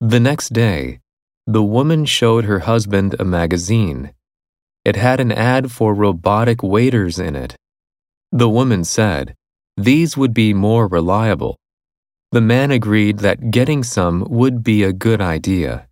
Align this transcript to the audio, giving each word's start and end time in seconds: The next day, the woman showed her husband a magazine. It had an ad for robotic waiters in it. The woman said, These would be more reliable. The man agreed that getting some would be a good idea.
The 0.00 0.20
next 0.20 0.52
day, 0.52 1.00
the 1.48 1.62
woman 1.62 2.04
showed 2.04 2.44
her 2.44 2.60
husband 2.60 3.16
a 3.18 3.24
magazine. 3.24 4.12
It 4.84 4.94
had 4.94 5.18
an 5.18 5.32
ad 5.32 5.72
for 5.72 5.92
robotic 5.92 6.62
waiters 6.62 7.18
in 7.18 7.34
it. 7.34 7.56
The 8.30 8.48
woman 8.48 8.84
said, 8.84 9.34
These 9.76 10.16
would 10.16 10.32
be 10.32 10.54
more 10.54 10.86
reliable. 10.86 11.56
The 12.30 12.40
man 12.40 12.70
agreed 12.70 13.18
that 13.20 13.50
getting 13.50 13.82
some 13.82 14.24
would 14.28 14.62
be 14.62 14.84
a 14.84 14.92
good 14.92 15.20
idea. 15.20 15.87